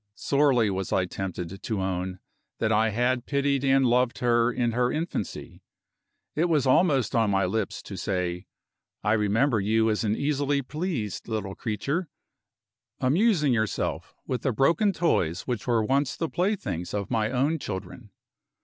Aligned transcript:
Sorely 0.15 0.71
was 0.71 0.91
I 0.91 1.05
tempted 1.05 1.61
to 1.61 1.79
own 1.79 2.17
that 2.57 2.71
I 2.71 2.89
had 2.89 3.27
pitied 3.27 3.63
and 3.63 3.85
loved 3.85 4.17
her 4.17 4.51
in 4.51 4.71
her 4.71 4.91
infancy. 4.91 5.61
It 6.33 6.45
was 6.45 6.65
almost 6.65 7.13
on 7.13 7.29
my 7.29 7.45
lips 7.45 7.83
to 7.83 7.95
say: 7.95 8.47
"I 9.03 9.13
remember 9.13 9.59
you 9.59 9.89
an 9.89 10.15
easily 10.15 10.63
pleased 10.63 11.27
little 11.27 11.53
creature, 11.53 12.09
amusing 12.99 13.53
yourself 13.53 14.15
with 14.25 14.41
the 14.41 14.51
broken 14.51 14.91
toys 14.91 15.41
which 15.43 15.67
were 15.67 15.83
once 15.83 16.15
the 16.17 16.29
playthings 16.29 16.95
of 16.95 17.11
my 17.11 17.29
own 17.29 17.59
children." 17.59 18.09